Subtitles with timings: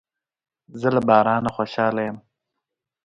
[0.79, 2.17] زه له بارانه خوشاله یم.